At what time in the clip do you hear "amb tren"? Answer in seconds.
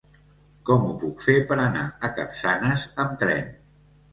3.05-3.57